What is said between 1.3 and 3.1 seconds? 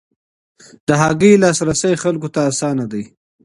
لاسرسی خلکو ته اسانه دی.